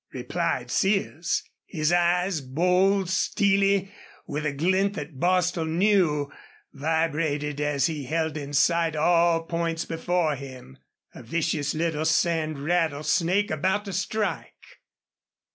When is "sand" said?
12.05-12.63